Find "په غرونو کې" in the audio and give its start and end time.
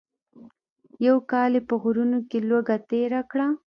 1.69-2.37